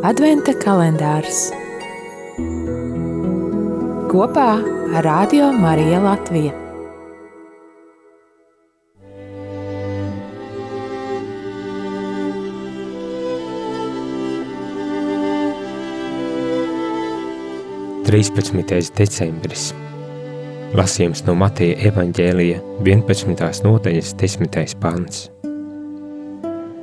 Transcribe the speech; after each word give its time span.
Adventa 0.00 0.54
kalendārs 0.56 1.50
kopā 4.08 4.46
ar 4.96 5.04
Radio 5.04 5.50
Mariju 5.52 5.98
Latviju. 6.00 6.52
Trīspadsmitais 18.08 18.88
decembris. 18.96 19.66
Lasījums 20.80 21.26
no 21.28 21.36
Mateja 21.36 21.76
evaņģēlija 21.92 22.64
11. 22.88 23.68
nodaļas 23.68 24.16
10. 24.16 24.80
pants. 24.80 25.28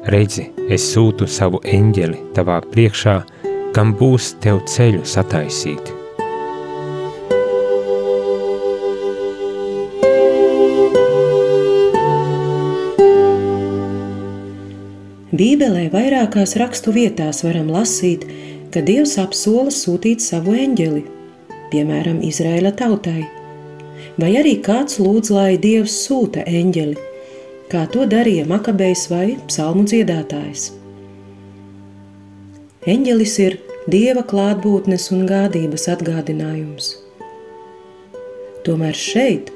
Redzi, 0.05 0.51
es 0.69 0.83
sūtu 0.93 1.25
savu 1.25 1.57
eņģeli 1.65 2.19
tavā 2.37 2.59
priekšā, 2.69 3.15
kam 3.73 3.95
būs 3.97 4.35
tev 4.43 4.61
ceļu 4.69 5.01
sataisīt. 5.09 5.89
Bībelē 15.37 15.89
vairākās 15.93 16.55
rakstu 16.61 16.93
vietās 16.93 17.43
varam 17.45 17.67
lasīt, 17.73 18.23
ka 18.73 18.81
Dievs 18.85 19.17
apsola 19.21 19.73
sūtīt 19.73 20.21
savu 20.21 20.55
eņģeli, 20.57 21.03
piemēram, 21.73 22.21
Izraēla 22.25 22.71
tautai. 22.77 23.25
Vai 24.17 24.31
arī 24.39 24.55
kāds 24.65 25.01
lūdz, 25.01 25.33
lai 25.33 25.51
Dievs 25.61 25.93
sūta 26.05 26.45
eņģeli, 26.47 26.97
kā 27.71 27.83
to 27.91 28.05
darīja 28.07 28.45
Makabejs 28.47 29.07
vai 29.11 29.25
psalmu 29.49 29.83
dziedātājs. 29.87 30.69
Eņģelis 32.87 33.33
ir 33.43 33.57
dieva 33.91 34.23
klātbūtnes 34.23 35.09
un 35.15 35.25
gādības 35.27 35.89
atgādinājums. 35.91 36.93
Tomēr 38.67 38.95
šeit 38.95 39.51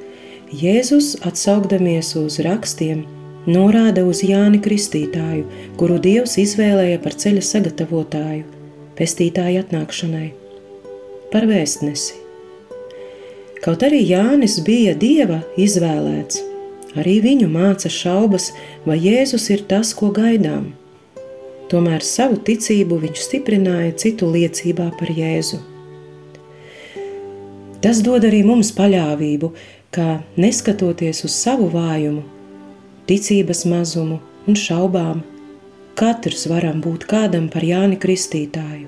Jēzus, 0.51 1.13
atsaugdamies 1.23 2.11
uz 2.19 2.41
rakstiem, 2.43 3.05
norāda 3.47 4.03
uz 4.03 4.19
Jāni 4.27 4.59
Kristītāju, 4.63 5.45
kuru 5.79 5.99
Dievs 6.03 6.35
izvēlēja 6.43 6.99
par 7.03 7.15
ceļa 7.15 7.45
sagatavotāju, 7.47 8.43
pestītāju 8.99 9.63
atnākšanai, 9.63 10.27
par 11.31 11.47
vēstnesi. 11.47 12.19
Kaut 13.63 13.87
arī 13.87 14.03
Jānis 14.09 14.59
bija 14.65 14.91
Dieva 14.99 15.39
izvēlēts, 15.55 16.50
Arī 16.99 17.21
viņu 17.23 17.47
māca 17.51 17.89
šaubas, 17.91 18.51
vai 18.85 18.97
Jēzus 18.99 19.47
ir 19.53 19.63
tas, 19.69 19.93
ko 19.95 20.11
gaidām. 20.11 20.73
Tomēr 21.71 22.03
savu 22.03 22.41
ticību 22.43 22.97
viņš 23.05 23.21
stiprināja 23.29 23.93
citu 24.03 24.27
liecībā 24.27 24.89
par 24.99 25.11
Jēzu. 25.15 25.61
Tas 27.81 28.01
dod 28.05 28.27
arī 28.27 28.43
mums 28.45 28.73
paļāvību, 28.75 29.53
ka 29.95 30.19
neskatoties 30.37 31.23
uz 31.25 31.33
savu 31.33 31.69
vājumu, 31.71 32.21
ticības 33.09 33.63
mazumu 33.71 34.19
un 34.47 34.59
šaubām, 34.59 35.23
katrs 35.97 36.45
varam 36.51 36.83
būt 36.83 37.07
kādam 37.09 37.47
par 37.51 37.65
Jāni 37.65 37.97
Kristītāju, 38.03 38.85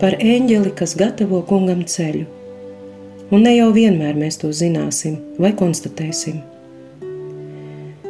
par 0.00 0.16
eņģeli, 0.18 0.74
kas 0.80 0.96
gatavo 0.98 1.44
kungam 1.46 1.84
ceļu. 1.84 2.26
Un 3.28 3.44
ne 3.44 3.58
jau 3.58 3.68
vienmēr 3.76 4.16
mēs 4.16 4.40
to 4.40 4.48
zināsim 4.56 5.18
vai 5.38 5.52
konstatēsim. 5.52 6.40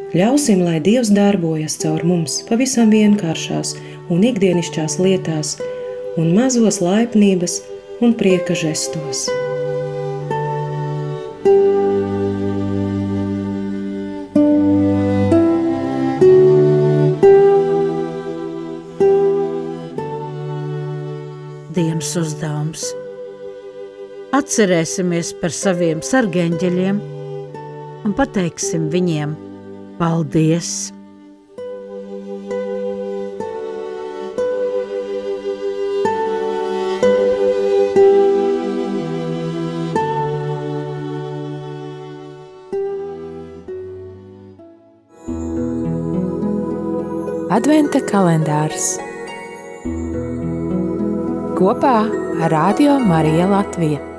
Ļausim, 0.08 0.62
lai 0.64 0.78
Dievs 0.80 1.10
darbojas 1.12 1.74
caur 1.82 2.00
mums 2.08 2.38
pavisam 2.48 2.88
vienkāršās 2.88 3.74
un 4.08 4.22
ikdienišķās 4.24 4.94
lietās, 5.04 5.50
un 6.16 6.30
mazos 6.32 6.78
laipnības 6.80 7.58
un 8.00 8.14
prieka 8.16 8.54
žestos. 8.56 9.26
Dienas 21.76 22.14
uzdevums. 22.16 22.86
Atcerēsimies 24.40 25.34
par 25.42 25.52
saviem 25.52 26.00
sargeņģeļiem 26.00 27.02
un 28.08 28.16
pateiksim 28.16 28.88
viņiem– 28.96 29.36
Paldies! 29.98 30.92
Adventa 47.58 47.98
kalendārs 48.06 48.92
kopā 51.58 51.96
ar 52.38 52.54
Radio 52.54 53.00
Mariju 53.02 53.50
Latviju. 53.50 54.17